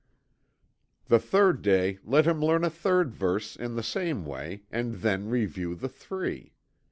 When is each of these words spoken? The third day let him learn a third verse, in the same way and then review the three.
The 1.09 1.19
third 1.19 1.61
day 1.61 1.99
let 2.03 2.25
him 2.25 2.41
learn 2.43 2.63
a 2.63 2.71
third 2.71 3.13
verse, 3.13 3.55
in 3.55 3.75
the 3.75 3.83
same 3.83 4.25
way 4.25 4.63
and 4.71 4.95
then 4.95 5.29
review 5.29 5.75
the 5.75 5.89
three. 5.89 6.55